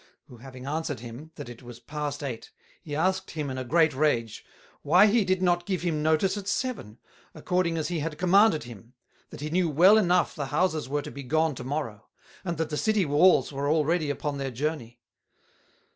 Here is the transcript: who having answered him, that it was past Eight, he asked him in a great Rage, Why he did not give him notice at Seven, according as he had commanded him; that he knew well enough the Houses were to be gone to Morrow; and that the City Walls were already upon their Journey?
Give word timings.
who 0.23 0.37
having 0.37 0.65
answered 0.65 1.01
him, 1.01 1.29
that 1.35 1.47
it 1.47 1.61
was 1.61 1.79
past 1.79 2.23
Eight, 2.23 2.49
he 2.81 2.95
asked 2.95 3.29
him 3.29 3.51
in 3.51 3.59
a 3.59 3.63
great 3.63 3.93
Rage, 3.93 4.43
Why 4.81 5.05
he 5.05 5.23
did 5.23 5.43
not 5.43 5.67
give 5.67 5.83
him 5.83 6.01
notice 6.01 6.35
at 6.37 6.47
Seven, 6.47 6.97
according 7.35 7.77
as 7.77 7.89
he 7.89 7.99
had 7.99 8.17
commanded 8.17 8.63
him; 8.63 8.95
that 9.29 9.41
he 9.41 9.51
knew 9.51 9.69
well 9.69 9.99
enough 9.99 10.33
the 10.33 10.47
Houses 10.47 10.89
were 10.89 11.03
to 11.03 11.11
be 11.11 11.21
gone 11.21 11.53
to 11.53 11.63
Morrow; 11.63 12.07
and 12.43 12.57
that 12.57 12.71
the 12.71 12.77
City 12.77 13.05
Walls 13.05 13.53
were 13.53 13.69
already 13.69 14.09
upon 14.09 14.39
their 14.39 14.49
Journey? 14.49 14.99